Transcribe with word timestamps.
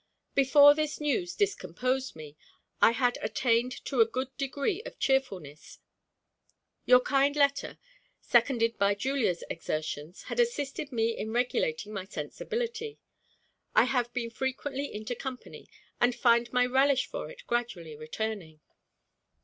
Before 0.33 0.73
this 0.73 0.99
news 0.99 1.35
discomposed 1.35 2.15
me, 2.15 2.35
I 2.81 2.89
had 2.89 3.19
attained 3.21 3.85
to 3.85 4.01
a 4.01 4.05
good 4.07 4.35
degree 4.35 4.81
of 4.81 4.97
cheerfulness. 4.97 5.77
Your 6.85 7.01
kind 7.01 7.35
letter, 7.35 7.77
seconded 8.19 8.79
by 8.79 8.95
Julia's 8.95 9.43
exertions, 9.47 10.23
had 10.23 10.39
assisted 10.39 10.91
me 10.91 11.15
in 11.15 11.31
regulating 11.31 11.93
my 11.93 12.05
sensibility. 12.05 12.97
I 13.75 13.83
have 13.83 14.11
been 14.11 14.31
frequently 14.31 14.91
into 14.91 15.13
company, 15.13 15.67
and 15.99 16.15
find 16.15 16.51
my 16.51 16.65
relish 16.65 17.05
for 17.05 17.29
it 17.29 17.43
gradually 17.45 17.95
returning. 17.95 18.59